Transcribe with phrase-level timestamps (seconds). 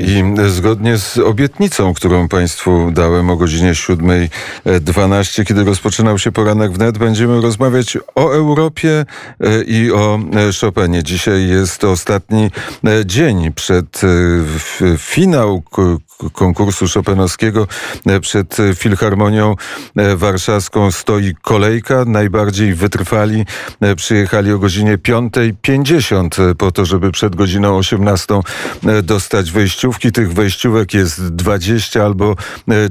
[0.00, 6.98] I zgodnie z obietnicą, którą Państwu dałem o godzinie 7.12, kiedy rozpoczynał się poranek wnet,
[6.98, 9.04] będziemy rozmawiać o Europie
[9.40, 11.02] e, i o e, Chopinie.
[11.02, 12.50] Dzisiaj jest ostatni
[12.84, 14.00] e, dzień przed
[14.98, 15.62] finał
[16.32, 17.66] konkursu Chopinowskiego
[18.20, 19.54] przed Filharmonią
[20.14, 22.04] Warszawską stoi kolejka.
[22.06, 23.46] Najbardziej wytrwali
[23.96, 28.40] przyjechali o godzinie 5.50 po to, żeby przed godziną 18
[29.02, 30.12] dostać wejściówki.
[30.12, 32.36] Tych wejściówek jest 20 albo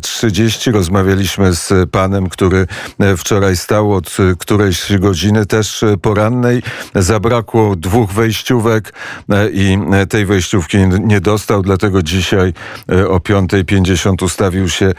[0.02, 0.72] 30.
[0.72, 2.68] Rozmawialiśmy z panem, który
[3.18, 6.64] wczoraj stał od którejś godziny też porannej.
[6.96, 8.94] Zabrakło dwóch wejściówek
[9.54, 9.78] i
[10.10, 12.54] tej wejściówki nie dostał, dlatego dzisiaj
[13.14, 14.94] o 5.50 ustawił się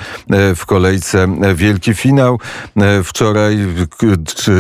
[0.56, 2.38] w kolejce wielki finał.
[3.04, 3.58] Wczoraj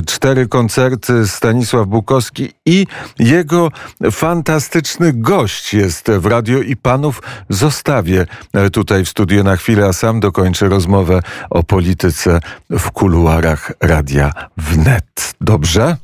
[0.06, 2.86] cztery koncerty Stanisław Bukowski i
[3.18, 3.70] jego
[4.12, 8.26] fantastyczny gość jest w radio i panów zostawię
[8.72, 11.20] tutaj w studiu na chwilę, a sam dokończę rozmowę
[11.50, 15.34] o polityce w kuluarach radia wnet.
[15.40, 15.96] Dobrze?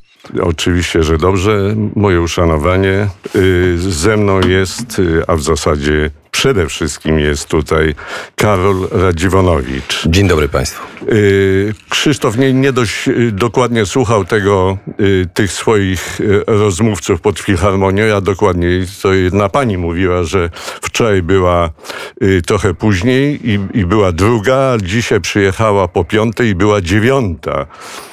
[0.42, 1.74] Oczywiście, że dobrze.
[1.96, 3.08] Moje uszanowanie.
[3.36, 6.10] Y, ze mną jest, y, a w zasadzie
[6.40, 7.94] przede wszystkim jest tutaj
[8.36, 10.06] Karol Radziwonowicz.
[10.06, 10.86] Dzień dobry Państwu.
[11.08, 14.78] Y, Krzysztof nie, nie dość dokładnie słuchał tego,
[15.34, 18.04] tych swoich rozmówców pod Filharmonią.
[18.04, 20.50] Ja dokładniej, to jedna pani mówiła, że
[20.82, 21.70] wczoraj była
[22.46, 27.66] trochę później i, i była druga, dzisiaj przyjechała po piątej i była dziewiąta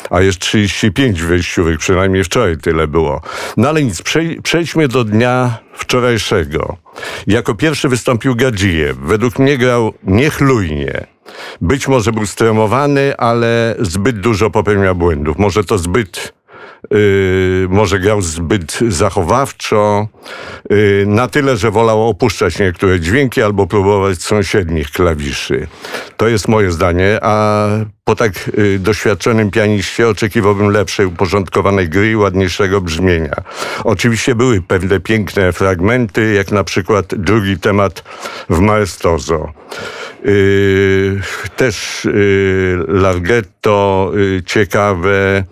[0.10, 3.22] a jest 35 wyjściówek, przynajmniej wczoraj tyle było.
[3.58, 4.02] No ale nic,
[4.44, 6.78] przejdźmy do dnia wczorajszego.
[7.28, 8.98] Jako pierwszy wystąpił Gadzijew.
[8.98, 11.08] Według mnie grał niechlujnie.
[11.62, 15.38] Być może był stremowany, ale zbyt dużo popełniał błędów.
[15.38, 16.38] Może to zbyt
[16.92, 20.08] Yy, może grał zbyt zachowawczo,
[20.70, 25.68] yy, na tyle, że wolał opuszczać niektóre dźwięki albo próbować sąsiednich klawiszy.
[26.18, 27.68] To jest moje zdanie, a
[28.08, 33.36] po tak yy, doświadczonym pianiście oczekiwałbym lepszej, uporządkowanej gry i ładniejszego brzmienia.
[33.84, 38.04] Oczywiście były pewne piękne fragmenty, jak na przykład drugi temat
[38.50, 39.52] w Maestoso.
[40.24, 41.22] Yy,
[41.56, 45.44] też yy, Larghetto yy, ciekawe.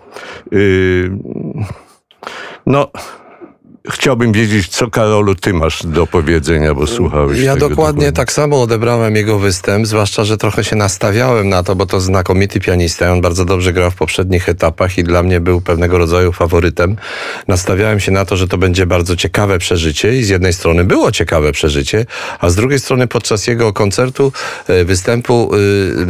[0.52, 1.10] Yy,
[2.66, 2.90] no,
[3.90, 7.40] Chciałbym wiedzieć, co Karolu ty masz do powiedzenia, bo słuchałeś.
[7.40, 11.76] Ja tego dokładnie tak samo odebrałem jego występ, zwłaszcza, że trochę się nastawiałem na to,
[11.76, 13.12] bo to znakomity pianista.
[13.12, 16.96] On bardzo dobrze grał w poprzednich etapach i dla mnie był pewnego rodzaju faworytem.
[17.48, 21.12] Nastawiałem się na to, że to będzie bardzo ciekawe przeżycie i z jednej strony było
[21.12, 22.06] ciekawe przeżycie,
[22.40, 24.32] a z drugiej strony podczas jego koncertu,
[24.68, 25.50] e, występu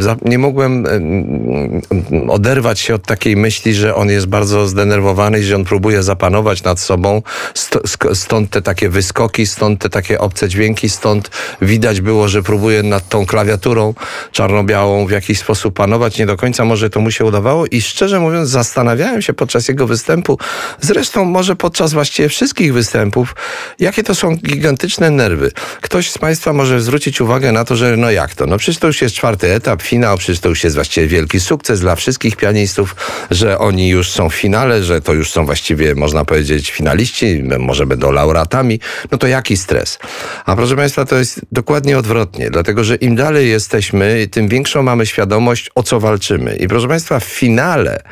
[0.07, 5.43] e, nie mogłem e, oderwać się od takiej myśli, że on jest bardzo zdenerwowany i
[5.43, 7.21] że on próbuje zapanować nad sobą
[8.13, 11.29] stąd te takie wyskoki, stąd te takie obce dźwięki, stąd
[11.61, 13.93] widać było, że próbuje nad tą klawiaturą
[14.31, 16.17] czarno-białą w jakiś sposób panować.
[16.17, 19.87] Nie do końca może to mu się udawało i szczerze mówiąc zastanawiałem się podczas jego
[19.87, 20.39] występu,
[20.81, 23.35] zresztą może podczas właściwie wszystkich występów,
[23.79, 25.51] jakie to są gigantyczne nerwy.
[25.81, 28.45] Ktoś z Państwa może zwrócić uwagę na to, że no jak to?
[28.45, 31.79] No przecież to już jest czwarty etap, finał, przecież to już jest właściwie wielki sukces
[31.79, 32.95] dla wszystkich pianistów,
[33.31, 37.85] że oni już są w finale, że to już są właściwie, można powiedzieć, finaliści, może
[37.85, 38.79] będą laureatami,
[39.11, 39.99] no to jaki stres?
[40.45, 45.05] A proszę Państwa, to jest dokładnie odwrotnie, dlatego że im dalej jesteśmy, tym większą mamy
[45.05, 46.55] świadomość, o co walczymy.
[46.55, 48.03] I proszę Państwa, w finale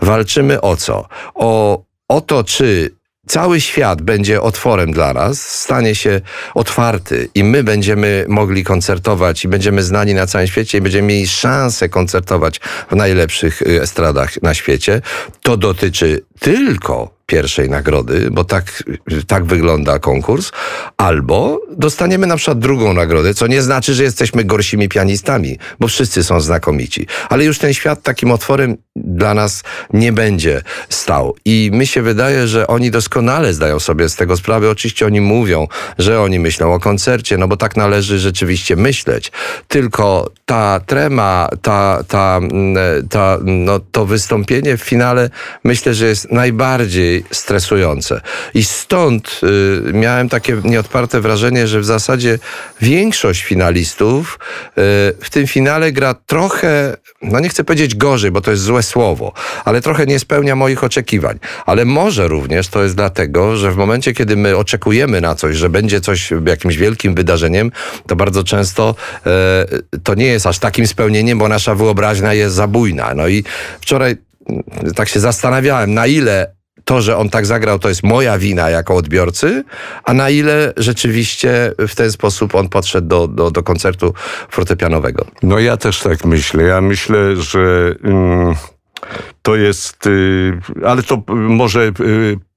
[0.00, 1.08] walczymy o co?
[1.34, 2.90] O, o to, czy
[3.26, 6.20] cały świat będzie otworem dla nas, stanie się
[6.54, 11.28] otwarty i my będziemy mogli koncertować i będziemy znani na całym świecie i będziemy mieli
[11.28, 15.00] szansę koncertować w najlepszych y, estradach na świecie,
[15.42, 18.84] to dotyczy tylko pierwszej nagrody, bo tak,
[19.26, 20.52] tak wygląda konkurs,
[20.96, 26.24] albo dostaniemy na przykład drugą nagrodę, co nie znaczy, że jesteśmy gorszymi pianistami, bo wszyscy
[26.24, 27.06] są znakomici.
[27.28, 29.62] Ale już ten świat takim otworem dla nas
[29.92, 31.36] nie będzie stał.
[31.44, 34.70] I mi się wydaje, że oni doskonale zdają sobie z tego sprawę.
[34.70, 35.66] Oczywiście oni mówią,
[35.98, 39.32] że oni myślą o koncercie, no bo tak należy rzeczywiście myśleć.
[39.68, 45.30] Tylko ta trema, ta, ta, mm, ta, no, to wystąpienie w finale
[45.64, 48.20] myślę, że jest najbardziej stresujące.
[48.54, 49.40] I stąd
[49.88, 52.38] y, miałem takie nieodparte wrażenie, że w zasadzie
[52.80, 54.38] większość finalistów
[54.68, 54.72] y,
[55.20, 59.32] w tym finale gra trochę, no nie chcę powiedzieć gorzej, bo to jest złe słowo,
[59.64, 61.38] ale trochę nie spełnia moich oczekiwań.
[61.66, 65.68] Ale może również to jest dlatego, że w momencie, kiedy my oczekujemy na coś, że
[65.68, 67.72] będzie coś jakimś wielkim wydarzeniem,
[68.06, 68.94] to bardzo często
[69.92, 73.14] y, to nie jest aż takim spełnieniem, bo nasza wyobraźnia jest zabójna.
[73.14, 73.44] No i
[73.80, 74.16] wczoraj
[74.94, 76.54] tak się zastanawiałem, na ile
[76.92, 79.64] to, że on tak zagrał, to jest moja wina jako odbiorcy,
[80.04, 84.14] a na ile rzeczywiście w ten sposób on podszedł do, do, do koncertu
[84.50, 85.24] fortepianowego.
[85.42, 86.62] No ja też tak myślę.
[86.62, 88.54] Ja myślę, że mm,
[89.42, 90.52] to jest, y,
[90.86, 91.92] ale to może y,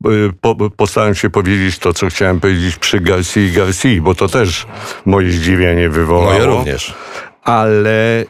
[0.09, 4.27] y, po, postaram się powiedzieć to, co chciałem powiedzieć przy Garcia i Garcia, bo to
[4.27, 4.67] też
[5.05, 6.31] moje zdziwienie wywołało.
[6.31, 6.93] Moje również.
[7.43, 8.25] ale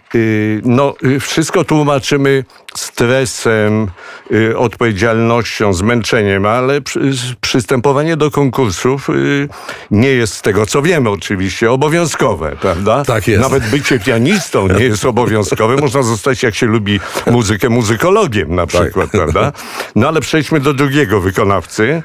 [0.63, 2.43] no, wszystko tłumaczymy
[2.77, 3.87] stresem,
[4.31, 6.99] y, odpowiedzialnością, zmęczeniem, ale przy,
[7.41, 9.49] przystępowanie do konkursów y,
[9.91, 13.05] nie jest z tego, co wiemy oczywiście, obowiązkowe, prawda?
[13.05, 13.41] Tak jest.
[13.41, 15.75] Nawet bycie pianistą nie jest obowiązkowe.
[15.75, 16.99] Można zostać, jak się lubi
[17.31, 19.51] muzykę, muzykologiem na przykład, prawda?
[19.95, 22.03] No ale przejdźmy do drugiego wykonawcy.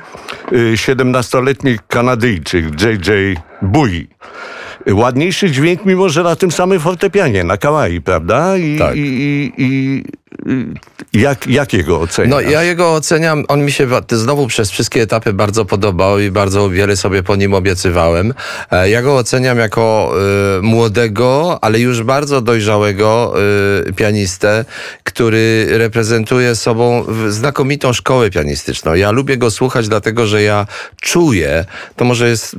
[0.52, 3.40] Y, 17-letni Kanadyjczyk J.J.
[3.62, 4.08] Bui.
[4.90, 8.56] Ładniejszy dźwięk, mimo że na tym samym fortepianie, na kawaii, prawda?
[8.56, 8.96] I, Tak.
[8.96, 10.02] i, i i
[11.12, 12.30] jak, jak jego oceniasz?
[12.30, 16.70] No ja jego oceniam, on mi się znowu przez wszystkie etapy bardzo podobał i bardzo
[16.70, 18.34] wiele sobie po nim obiecywałem.
[18.70, 20.12] E, Ja go oceniam jako
[20.58, 23.34] y, młodego, ale już bardzo dojrzałego
[23.88, 24.64] y, pianistę,
[25.04, 28.94] który reprezentuje sobą znakomitą szkołę pianistyczną.
[28.94, 30.66] Ja lubię go słuchać, dlatego że ja
[31.00, 31.64] czuję,
[31.96, 32.56] to może jest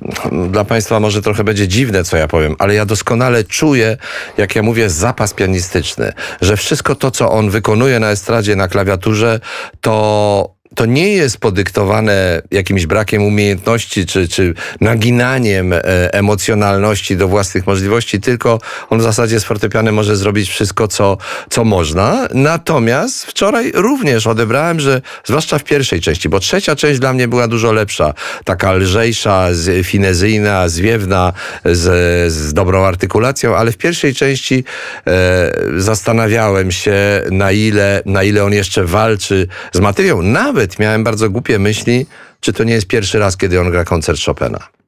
[0.52, 3.98] dla Państwa może trochę będzie dziwne, co ja powiem, ale ja doskonale czuję,
[4.38, 9.40] jak ja mówię, zapas pianistyczny, że wszystko to, co on wykonuje na estradzie, na klawiaturze,
[9.82, 15.80] to to nie jest podyktowane jakimś brakiem umiejętności czy, czy naginaniem e,
[16.14, 18.60] emocjonalności do własnych możliwości, tylko
[18.90, 21.18] on w zasadzie z fortepianem może zrobić wszystko, co,
[21.50, 22.28] co można.
[22.34, 27.48] Natomiast wczoraj również odebrałem, że zwłaszcza w pierwszej części, bo trzecia część dla mnie była
[27.48, 28.14] dużo lepsza,
[28.44, 29.48] taka lżejsza,
[29.84, 31.34] finezyjna, zwiewna,
[31.66, 34.64] z, z dobrą artykulacją, ale w pierwszej części
[35.08, 40.22] e, zastanawiałem się, na ile, na ile on jeszcze walczy z materią.
[40.22, 42.06] Nawet miałem bardzo głupie myśli,
[42.40, 44.81] czy to nie jest pierwszy raz, kiedy on gra koncert Chopina.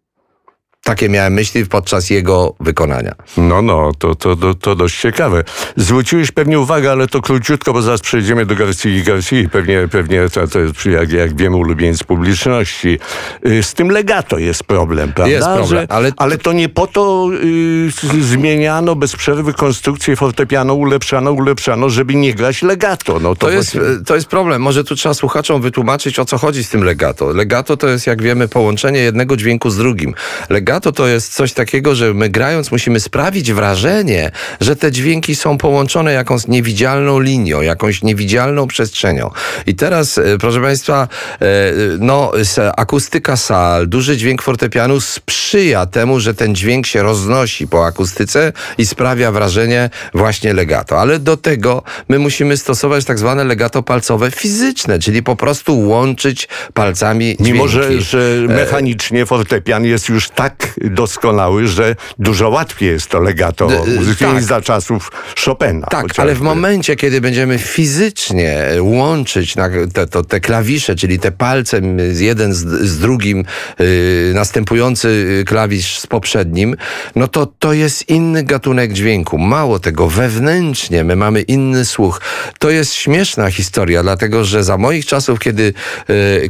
[0.86, 3.16] Takie miałem myśli podczas jego wykonania.
[3.38, 5.44] No, no, to, to, to, to dość ciekawe.
[5.78, 9.36] Zwróciłeś pewnie uwagę, ale to króciutko, bo zaraz przejdziemy do Garcia i Garcia.
[9.52, 13.00] Pewnie, pewnie to, to jest, jak, jak wiemy, ulubieniec publiczności.
[13.48, 15.32] Y, Z tym legato jest problem, prawda?
[15.34, 17.30] Jest problem, Że, ale- ale to nie po to
[18.14, 23.20] y, zmieniano bez przerwy konstrukcję fortepianu, ulepszano, ulepszano, żeby nie grać legato.
[23.20, 24.62] No, to To jest, właśnie- to jest problem.
[24.62, 27.26] Może tu trzeba słuchaczom wytłumaczyć, o co chodzi z tym legato.
[27.34, 30.14] Legato to jest, jak wiemy, połączenie jednego dźwięku z drugim.
[30.50, 34.32] Legato to jest coś takiego, że my grając musimy sprawić wrażenie,
[34.62, 39.32] że te dźwięki są połączone jakąś niewidzialną linią, jakąś niewidzialną przestrzenią.
[39.68, 41.08] I teraz, e, proszę Państwa,
[41.42, 41.46] e,
[42.00, 42.32] no,
[42.78, 48.86] akustyka sal, duży dźwięk fortepianu sprzyja temu, że ten dźwięk się roznosi po akustyce i
[48.86, 51.00] sprawia wrażenie właśnie legato.
[51.00, 56.48] Ale do tego my musimy stosować tak zwane legato palcowe fizyczne, czyli po prostu łączyć
[56.74, 57.54] palcami dźwięki.
[57.54, 58.18] Mimo, że, że
[58.48, 64.44] mechanicznie fortepian jest już tak doskonały, że dużo łatwiej jest to legato D- uzyskać tak.
[64.44, 65.12] za czasów
[65.46, 65.88] Chopina.
[65.88, 66.22] Tak, chociażby.
[66.22, 69.56] ale w momencie, kiedy będziemy fizycznie łączyć
[69.94, 71.82] te, to, te klawisze, czyli te palce
[72.14, 73.46] jeden z, z drugim,
[73.80, 73.86] yy,
[74.34, 76.76] następujący klawisz z poprzednim,
[77.16, 79.38] no to to jest inny gatunek dźwięku.
[79.38, 82.22] Mało tego, wewnętrznie my mamy inny słuch.
[82.60, 85.74] To jest śmieszna historia, dlatego że za moich czasów, kiedy,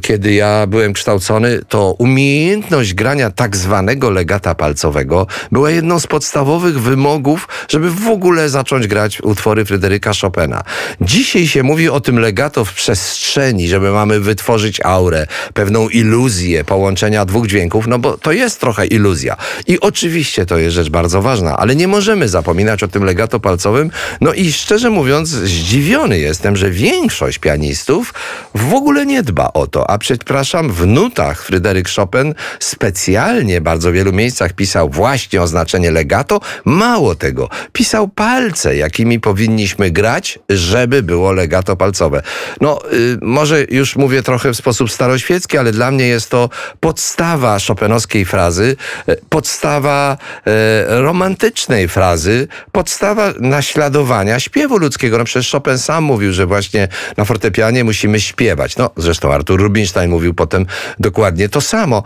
[0.02, 6.82] kiedy ja byłem kształcony, to umiejętność grania tak zwanego legata palcowego była jedną z podstawowych
[6.82, 10.64] wymogów, żeby w ogóle zacząć grać utwory Fryderyka Chopina.
[11.02, 17.26] Dzisiaj się mówi o tym legato w przestrzeni, żeby mamy wytworzyć aurę, pewną iluzję połączenia
[17.26, 19.38] dwóch dźwięków, no bo to jest trochę iluzja.
[19.68, 23.92] I oczywiście to jest rzecz bardzo ważna, ale nie możemy zapominać o tym legato palcowym.
[24.22, 28.14] No i szczerze mówiąc, zdziwiony jestem, że większość pianistów
[28.56, 29.90] w ogóle nie dba o to.
[29.90, 36.40] A przepraszam, w nutach Fryderyk Chopin specjalnie bardzo wielu miejscach pisał właśnie oznaczenie legato.
[36.66, 42.22] Mało tego, pisał palce, jakimi powinniśmy grać, żeby było legato palcowe.
[42.62, 47.60] No, y, może już mówię trochę w sposób staroświecki, ale dla mnie jest to podstawa
[47.60, 48.76] szopenowskiej frazy,
[49.08, 55.18] e, podstawa e, romantycznej frazy, podstawa naśladowania śpiewu ludzkiego.
[55.18, 58.78] No przecież Chopin sam mówił, że właśnie na fortepianie musimy śpiewać.
[58.78, 60.66] No, zresztą Artur Rubinstein mówił potem
[61.00, 62.04] dokładnie to samo.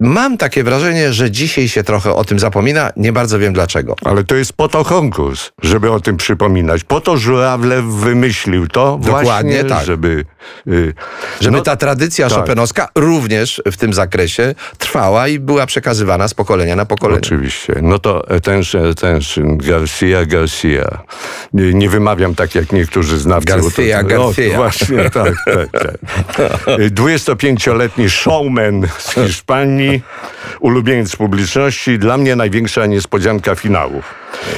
[0.00, 2.90] Mam takie wrażenie, że dzisiaj się trochę o tym zapomina.
[2.96, 3.94] Nie bardzo wiem dlaczego.
[4.04, 6.84] Ale to jest po to konkurs, żeby o tym przypominać.
[6.84, 9.22] Po to Żurawlew wymyślił to Dokładnie
[9.52, 9.86] właśnie, tak.
[9.86, 10.24] żeby...
[10.68, 10.94] y,
[11.40, 12.38] Żeby no, ta tradycja tak.
[12.38, 17.20] chopinowska również w tym zakresie trwała i była przekazywana z pokolenia na pokolenie.
[17.20, 17.74] Oczywiście.
[17.82, 20.98] No to attention, attention, Garcia, Garcia.
[21.52, 23.52] Nie, nie wymawiam tak jak niektórzy znawcy.
[23.56, 24.56] bo to- Garcia, no, Garcia.
[24.62, 25.96] właśnie, tak, tak, tak.
[27.00, 29.85] 25-letni showman z Hiszpanii,
[30.60, 34.02] ulubieniec publiczności, dla mnie największa niespodzianka finału.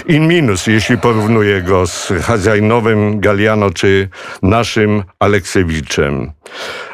[0.07, 4.09] In minus, jeśli porównuję go z Chazajnowym, Galiano czy
[4.43, 6.33] naszym Aleksewiczem.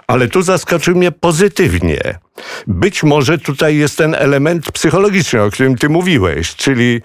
[0.07, 2.19] Ale tu zaskoczył mnie pozytywnie.
[2.67, 7.03] Być może tutaj jest ten element psychologiczny, o którym ty mówiłeś, czyli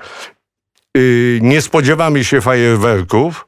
[0.96, 3.48] yy, nie spodziewamy się fajerwerków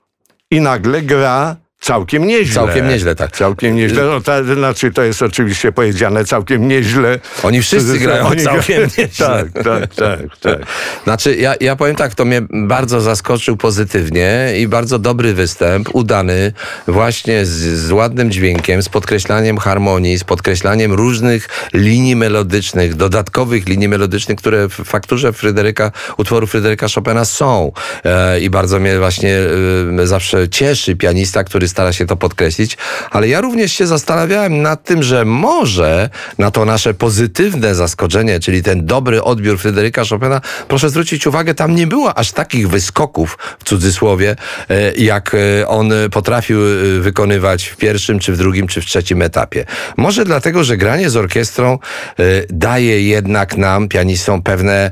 [0.52, 2.56] i nagle gra całkiem nieźle.
[2.56, 3.38] Całkiem nieźle, tak.
[3.38, 4.04] Całkiem nieźle.
[4.04, 7.20] No, to, znaczy, to jest oczywiście powiedziane całkiem nieźle.
[7.44, 9.28] Oni wszyscy grają Oni całkiem gra- nieźle.
[9.28, 10.60] Tak, tak, tak, tak.
[11.04, 16.54] Znaczy, ja, ja powiem tak, to mnie bardzo zaskoczył pozytywnie i bardzo dobry występ, udany
[16.88, 17.50] właśnie z,
[17.88, 24.70] z ładnym dźwiękiem, z podkreślaniem harmonii, z podkreślaniem różnych linii melodycznych, dodatkowych linii melodycznych, które
[24.70, 27.72] w fakturze Fryderyka, utworu Fryderyka Chopina są.
[28.06, 29.38] E, I bardzo mnie właśnie
[30.02, 32.78] e, zawsze cieszy pianista, który stara się to podkreślić,
[33.12, 38.64] ale ja również się zastanawiałem nad tym, że może na to nasze pozytywne zaskoczenie, czyli
[38.64, 43.64] ten dobry odbiór Fryderyka Chopina, proszę zwrócić uwagę, tam nie było aż takich wyskoków, w
[43.64, 44.36] cudzysłowie,
[44.70, 49.22] e, jak e, on potrafił e, wykonywać w pierwszym, czy w drugim, czy w trzecim
[49.22, 49.66] etapie.
[49.98, 51.80] Może dlatego, że granie z orkiestrą
[52.50, 54.92] daje jednak nam, pianistom, pewne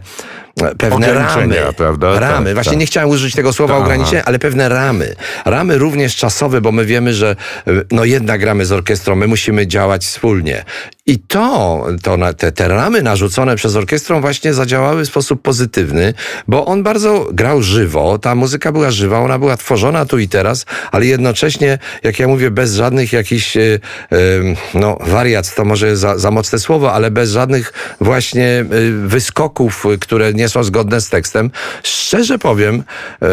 [0.77, 1.56] pewne ramy.
[1.77, 2.20] prawda?
[2.20, 2.46] Ramy.
[2.46, 2.79] Tak, Właśnie tak.
[2.79, 5.15] nie chciałem użyć tego słowa Tak, ograniczenia, ale pewne ramy.
[5.46, 7.36] Ramy również czasowe, bo my wiemy, że
[7.68, 10.63] y, no jednak gramy z orkiestrą, my musimy działać wspólnie.
[11.10, 16.13] I to, to te, te ramy narzucone przez orkiestrą właśnie zadziałały w sposób pozytywny,
[16.48, 20.66] bo on bardzo grał żywo, ta muzyka była żywa, ona była tworzona tu i teraz,
[20.92, 23.80] ale jednocześnie, jak ja mówię, bez żadnych jakichś, y,
[24.13, 29.86] y, no wariat to może za, za mocne słowo, ale bez żadnych właśnie y, wyskoków,
[30.00, 31.51] które nie są zgodne z tekstem.
[31.84, 32.84] Szczerze powiem,
[33.22, 33.28] e,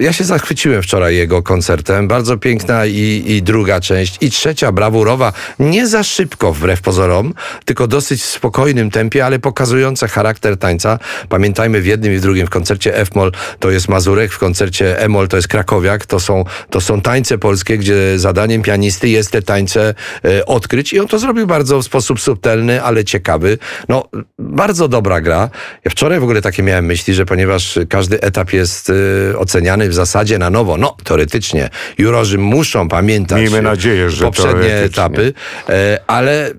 [0.00, 2.08] ja się zachwyciłem wczoraj jego koncertem.
[2.08, 5.32] Bardzo piękna i, i druga część, i trzecia brawurowa.
[5.58, 7.19] Nie za szybko wbrew pozorom,
[7.64, 10.98] tylko dosyć spokojnym tempie, ale pokazujące charakter tańca.
[11.28, 15.28] Pamiętajmy w jednym i w drugim, w koncercie F-Moll to jest Mazurek, w koncercie E-Moll
[15.28, 16.06] to jest Krakowiak.
[16.06, 21.00] To są, to są tańce polskie, gdzie zadaniem pianisty jest te tańce e, odkryć i
[21.00, 23.58] on to zrobił bardzo w sposób subtelny, ale ciekawy.
[23.88, 24.08] No,
[24.38, 25.50] bardzo dobra gra.
[25.84, 29.94] Ja wczoraj w ogóle takie miałem myśli, że ponieważ każdy etap jest y, oceniany w
[29.94, 35.32] zasadzie na nowo, no teoretycznie, jurorzy muszą pamiętać Miejmy nadzieję, że poprzednie etapy,
[35.68, 36.50] e, ale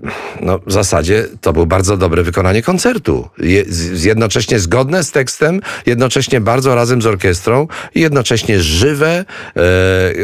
[0.41, 3.29] no, w zasadzie to było bardzo dobre wykonanie koncertu.
[3.37, 9.25] Je, z, jednocześnie zgodne z tekstem, jednocześnie bardzo razem z orkiestrą i jednocześnie żywe.
[9.55, 9.61] E,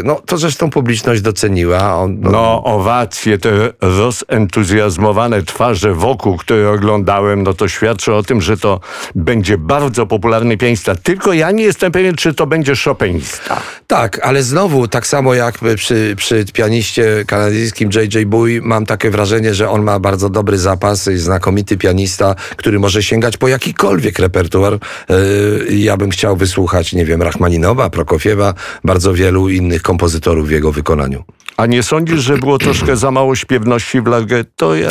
[0.04, 1.96] no to zresztą publiczność doceniła.
[1.96, 8.42] On, no, No, owacje, te rozentuzjazmowane twarze wokół, które oglądałem, no to świadczy o tym,
[8.42, 8.80] że to
[9.16, 10.96] będzie bardzo popularny pianista.
[10.96, 13.62] Tylko ja nie jestem pewien, czy to będzie Chopinista.
[13.88, 18.26] Tak, ale znowu, tak samo jak przy, przy pianiście kanadyjskim J.J.
[18.26, 23.04] Bowie, mam takie wrażenie, że on ma bardzo dobry zapas i znakomity pianista, który może
[23.04, 24.74] sięgać po jakikolwiek repertuar.
[24.74, 30.72] Yy, Ja bym chciał wysłuchać, nie wiem, Rachmaninowa, Prokofiewa, bardzo wielu innych kompozytorów w jego
[30.72, 31.24] wykonaniu.
[31.58, 34.76] A nie sądzisz, że było troszkę za mało śpiewności w Larghetto?
[34.76, 34.90] Ja...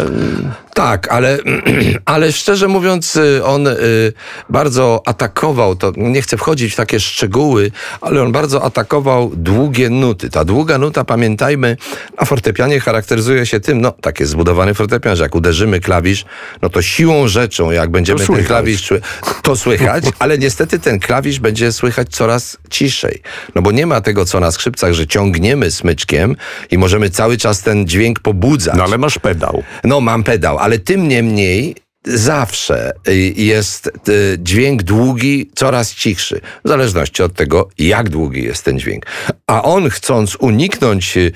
[0.75, 1.39] Tak, ale,
[2.05, 3.73] ale szczerze mówiąc, y, on y,
[4.51, 7.71] bardzo atakował, to nie chcę wchodzić w takie szczegóły,
[8.01, 10.31] ale on bardzo atakował długie nuty.
[10.31, 11.77] Ta długa nuta, pamiętajmy,
[12.21, 16.25] na fortepianie charakteryzuje się tym, no tak jest zbudowany fortepian, że jak uderzymy klawisz,
[16.63, 18.93] no to siłą rzeczą, jak będziemy ten klawisz,
[19.43, 23.23] to słychać, ale niestety ten klawisz będzie słychać coraz ciszej.
[23.55, 26.37] No bo nie ma tego, co na skrzypcach, że ciągniemy smyczkiem
[26.71, 28.75] i możemy cały czas ten dźwięk pobudzać.
[28.77, 29.63] No ale masz pedał.
[29.85, 36.69] No, mam pedał, ale tym niemniej zawsze y, jest y, dźwięk długi, coraz cichszy, w
[36.69, 39.07] zależności od tego, jak długi jest ten dźwięk.
[39.47, 41.33] A on chcąc uniknąć y,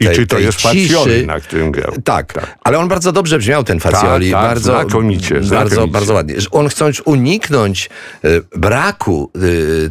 [0.00, 1.92] I tej, czy to tej jest ciszy, na którym grał?
[2.04, 2.34] tak,
[2.64, 4.30] ale on bardzo dobrze brzmiał ten Fazioli.
[4.30, 5.92] Tak, tak, bardzo, znakomicie, Bardzo, znakomicie.
[5.92, 6.34] bardzo ładnie.
[6.50, 7.90] On chcąc uniknąć
[8.56, 9.30] braku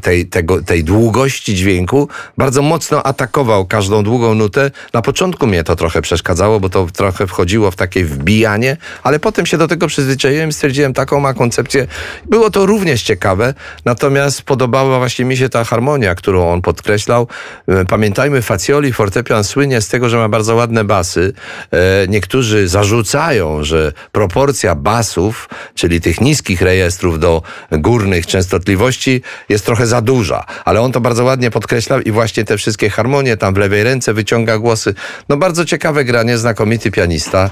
[0.01, 4.71] tej, tego, tej długości dźwięku, bardzo mocno atakował każdą długą nutę.
[4.93, 9.45] Na początku mnie to trochę przeszkadzało, bo to trochę wchodziło w takie wbijanie, ale potem
[9.45, 11.87] się do tego przyzwyczaiłem stwierdziłem, taką ma koncepcję.
[12.25, 13.53] Było to również ciekawe,
[13.85, 17.27] natomiast podobała właśnie mi się ta harmonia, którą on podkreślał.
[17.67, 21.33] E, Pamiętajmy, Facioli fortepian słynie z tego, że ma bardzo ładne basy.
[21.71, 29.87] E, Niektórzy zarzucają, że proporcja basów, czyli tych niskich rejestrów do górnych częstotliwości jest trochę
[29.87, 33.57] za duża, ale on to bardzo ładnie podkreślał i właśnie te wszystkie harmonie tam w
[33.57, 34.93] lewej ręce wyciąga głosy.
[35.29, 37.49] No bardzo ciekawe granie, znakomity pianista.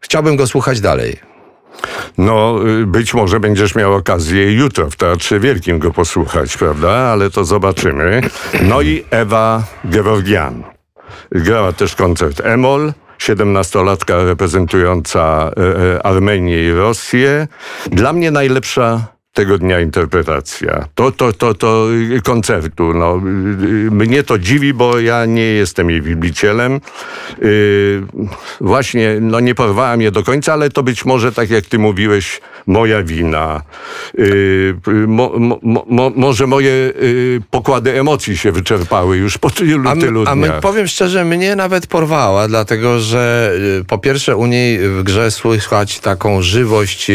[0.00, 1.31] Chciałbym go słuchać dalej.
[2.18, 6.90] No, y, być może będziesz miał okazję jutro w Teatrze Wielkim go posłuchać, prawda?
[6.90, 8.20] Ale to zobaczymy.
[8.62, 10.64] No i Ewa Georgian.
[11.30, 12.92] Grała też koncert Emol.
[13.18, 17.48] 17-latka reprezentująca e, e, Armenię i Rosję.
[17.86, 20.84] Dla mnie najlepsza tego dnia interpretacja.
[20.94, 21.86] To, to, to, to
[22.16, 22.94] y, koncertu.
[22.94, 26.80] No, y, y, mnie to dziwi, bo ja nie jestem jej wielbicielem.
[27.42, 28.02] Yy,
[28.60, 32.40] właśnie, no nie porwałem je do końca, ale to być może, tak jak ty mówiłeś,
[32.66, 33.62] moja wina.
[34.14, 39.94] Yy, mo, mo, mo, może moje yy, pokłady emocji się wyczerpały już po tylu, A,
[39.94, 40.60] my, tylu a my, dniach.
[40.60, 43.52] powiem szczerze, mnie nawet porwała, dlatego że
[43.88, 47.10] po pierwsze u niej w grze słychać taką żywość,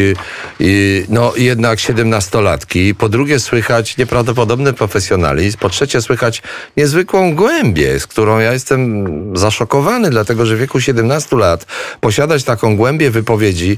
[1.08, 6.42] no jednak siedemnastolatki, po drugie słychać nieprawdopodobny profesjonalizm, po trzecie słychać
[6.76, 11.66] niezwykłą głębię, z którą ja jestem zaszokowany, dlatego że w wieku 17 lat
[12.00, 13.76] posiadać taką głębię wypowiedzi e,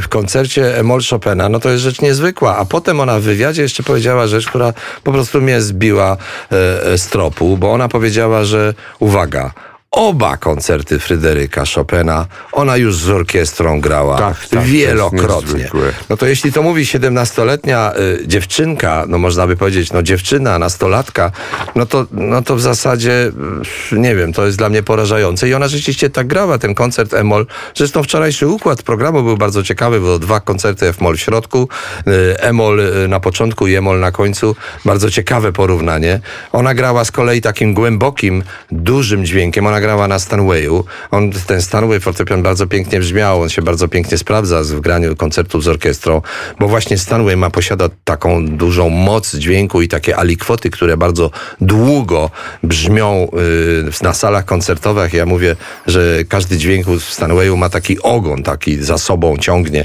[0.00, 2.56] w koncercie Emol Chopina, no to jest rzecz niezwykła.
[2.56, 4.72] A potem ona w wywiadzie jeszcze powiedziała rzecz, która
[5.04, 6.16] po prostu mnie zbiła
[6.52, 9.52] e, e, z tropu, bo ona powiedziała, że uwaga,
[9.90, 15.52] Oba koncerty Fryderyka Chopina ona już z orkiestrą grała Tak, tak, to wielokrotnie.
[15.54, 15.92] niezwykłe.
[16.10, 17.92] No to jeśli to mówi 17-letnia
[18.22, 21.30] y, dziewczynka, no można by powiedzieć, no dziewczyna, nastolatka,
[21.74, 23.32] no to, no to w zasadzie,
[23.92, 25.48] y, nie wiem, to jest dla mnie porażające.
[25.48, 27.46] I ona rzeczywiście tak grała, ten koncert Emol.
[27.74, 31.68] Zresztą wczorajszy układ programu był bardzo ciekawy, było dwa koncerty F-Mol w środku,
[32.08, 34.56] y, Emol y, na początku i Emol na końcu.
[34.84, 36.20] Bardzo ciekawe porównanie.
[36.52, 39.66] Ona grała z kolei takim głębokim, dużym dźwiękiem.
[39.66, 40.84] Ona grała na Stanwayu.
[41.10, 45.64] On, ten Stanway fortepian bardzo pięknie brzmiał, on się bardzo pięknie sprawdza w graniu koncertów
[45.64, 46.22] z orkiestrą,
[46.60, 51.30] bo właśnie Stanway ma, posiada taką dużą moc dźwięku i takie alikwoty, które bardzo
[51.60, 52.30] długo
[52.62, 53.28] brzmią
[53.98, 55.12] y, na salach koncertowych.
[55.12, 55.56] Ja mówię,
[55.86, 59.84] że każdy dźwięk w Stanwayu ma taki ogon, taki za sobą ciągnie.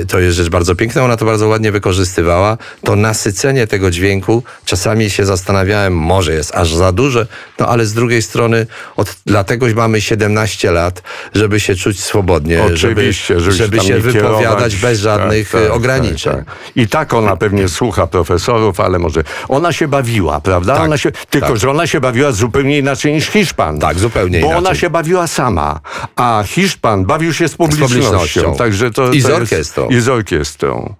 [0.00, 2.58] Y, to jest rzecz bardzo piękna, ona to bardzo ładnie wykorzystywała.
[2.84, 7.26] To nasycenie tego dźwięku, czasami się zastanawiałem, może jest aż za duże,
[7.58, 8.66] no ale z drugiej strony
[8.96, 11.02] od, dlatego mamy 17 lat,
[11.34, 16.32] żeby się czuć swobodnie, Oczywiście, żeby, żeby się wypowiadać bez żadnych Tak, y, tak, ograniczeń.
[16.36, 16.54] tak, tak.
[16.76, 19.24] I tak ona pewnie słucha profesorów, ale może.
[19.48, 20.74] Ona się bawiła, prawda?
[20.74, 21.56] Tak, ona się, tylko, tak.
[21.56, 23.78] że ona się bawiła zupełnie inaczej niż Hiszpan.
[23.78, 24.76] Tak, zupełnie Bo ona inaczej.
[24.80, 25.80] się bawiła sama,
[26.16, 27.94] a Hiszpan bawił się z publicznością.
[27.94, 28.54] publicznością.
[28.56, 29.88] Także to, I z to jest- orkiestrą.
[29.88, 30.94] I z orkiestrą.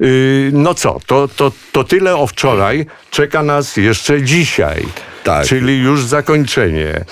[0.00, 2.86] Yy, no co, to, to, to tyle o wczoraj.
[3.10, 4.86] Czeka nas jeszcze dzisiaj.
[5.24, 5.46] Tak.
[5.46, 7.04] Czyli już zakończenie.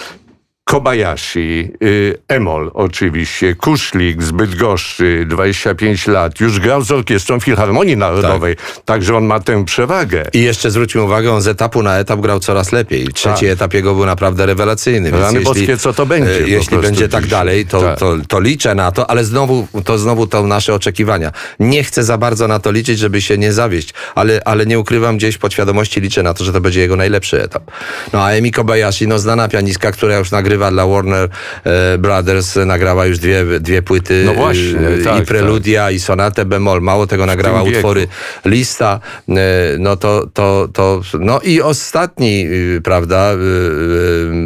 [0.68, 8.56] Kobayashi, y, Emol oczywiście, Kuszlik z Bydgoszczy, 25 lat, już grał z orkiestrą Filharmonii Narodowej,
[8.84, 10.24] także on ma tę przewagę.
[10.32, 13.08] I jeszcze zwróćmy uwagę, on z etapu na etap grał coraz lepiej.
[13.08, 13.52] Trzeci Tak.
[13.52, 15.10] etap jego był naprawdę rewelacyjny.
[15.10, 17.98] Rany jeśli, boskie, co to będzie e, Jeśli będzie tak dalej, to, Tak.
[17.98, 21.32] to, to liczę na to, ale znowu to znowu to nasze oczekiwania.
[21.60, 25.16] Nie chcę za bardzo na to liczyć, żeby się nie zawieść, ale, ale nie ukrywam,
[25.16, 27.70] gdzieś podświadomości liczę na to, że to będzie jego najlepszy etap.
[28.12, 31.28] No a Emi Kobayashi, no znana pianistka, która już nagrywa dla Warner
[31.64, 36.44] e, Brothers, nagrała już dwie, dwie płyty No właśnie, e, tak, i preludia, i sonatę
[36.44, 36.82] bemol.
[36.82, 38.08] Mało tego nagrała utwory
[38.44, 39.32] lista, e,
[39.78, 42.46] no to, to, to, no i ostatni,
[42.84, 43.30] prawda,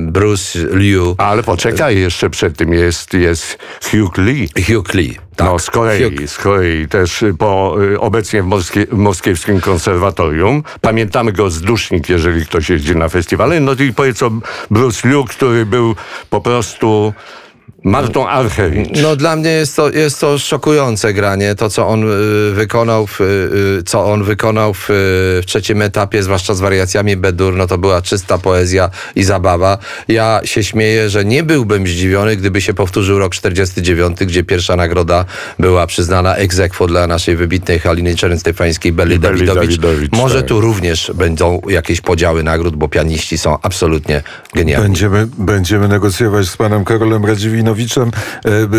[0.07, 3.59] Bruce Liu, Ale poczekaj, jeszcze przed tym jest, jest
[3.90, 4.48] Hugh Lee.
[4.66, 5.16] Hugh Lee.
[5.42, 6.28] Tak, no, z Hugh.
[6.28, 10.62] z Korei też y, po, y, obecnie w, Moskie, w Moskiewskim Konserwatorium.
[10.81, 13.61] Pamiętamy go z Dusznik, jeżeli ktoś jeździ na festiwale.
[13.61, 14.31] No i powiedz o
[14.70, 15.94] Bruce Liu, który był
[16.31, 17.12] po prostu
[17.85, 19.03] Martą Archewicz.
[19.03, 23.21] No dla mnie jest to, jest to szokujące granie, to co on y, wykonał, w,
[23.21, 24.92] y, co on wykonał w, y,
[25.42, 29.79] w trzecim etapie, zwłaszcza z wariacjami Bedur, no to była czysta poezja i zabawa.
[30.09, 35.25] Ja się śmieję, że nie byłbym zdziwiony, gdyby się powtórzył rok 49, gdzie pierwsza nagroda
[35.59, 39.81] była przyznana ex aequo dla naszej wybitnej Haliny Czerny-Stefańskiej, Belli Belli Dawidowicz.
[39.81, 40.49] Dawidowicz, Może tak.
[40.49, 44.23] tu również będą jakieś podziały nagród, bo pianiści są absolutnie
[44.55, 44.87] genialni.
[44.87, 48.11] Będziemy, będziemy negocjować z panem Karolem Radziwiną Konstantinowiczem.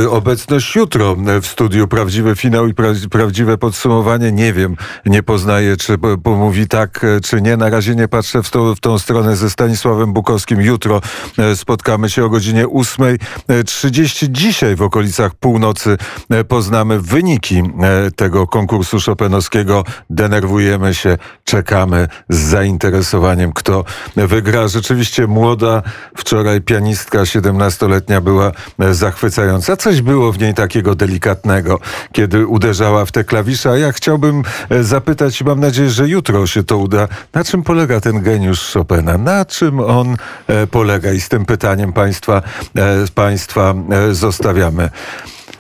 [0.06, 1.88] E, Obecność jutro w studiu.
[1.88, 4.32] Prawdziwy finał i pra- prawdziwe podsumowanie.
[4.32, 4.76] Nie wiem,
[5.06, 7.58] nie poznaję, czy pomówi tak, e, czy nie.
[7.58, 10.62] Na razie nie patrzę w, w tą stronę ze Stanisławem Bukowskim.
[10.62, 11.02] Jutro
[11.38, 14.28] e, spotkamy się o godzinie 8.30.
[14.30, 15.98] Dzisiaj w okolicach północy
[16.30, 19.84] e, poznamy wyniki e, tego konkursu szopenowskiego.
[20.10, 24.68] Denerwujemy się, czekamy z zainteresowaniem, kto wygra.
[24.68, 25.82] Rzeczywiście młoda,
[26.18, 29.78] wczoraj pianistka 17-letnia była e, zachwycająca.
[29.78, 31.80] Coś było w niej takiego delikatnego,
[32.12, 33.70] kiedy uderzała w te klawisze.
[33.70, 38.00] A ja chciałbym e, zapytać, mam nadzieję, że jutro się to uda, na czym polega
[38.00, 39.18] ten geniusz Chopina?
[39.18, 40.16] Na czym on
[40.48, 41.12] e, polega?
[41.12, 42.42] I z tym pytaniem państwa,
[42.76, 44.14] e, państwa e,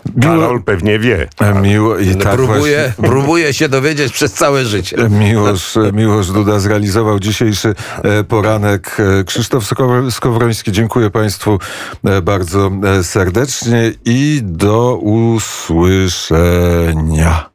[0.06, 0.42] zostawiamy.
[0.42, 1.28] Karol pewnie wie.
[1.40, 4.98] e, miło i tak próbuję, właśnie- próbuję się dowiedzieć przez całe życie.
[5.10, 8.98] Miłosz, Miłosz Duda zrealizował dzisiejszy e, poranek.
[9.20, 11.60] E, Krzysztof Skow- Skowroński, dziękuję Państwu
[12.06, 17.53] e, bardzo e, serdecznie i do usłyszenia.